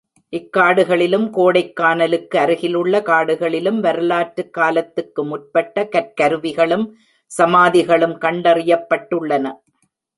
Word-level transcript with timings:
இக் 0.29 0.57
காடுகளிலும், 0.57 1.25
கோடைக்கானலுக் 1.33 2.27
கருகிலுள்ள 2.27 3.01
காடுகளிலும் 3.01 3.79
வரலாற்றுக் 3.79 4.53
காலத்துக்கு 4.53 5.25
முற்பட்ட 5.25 5.87
கற் 5.87 6.15
கருவிகளும், 6.15 6.93
சமாதிகளும் 7.31 8.19
கண்டறியப்பட்டுள்ளன. 8.21 9.51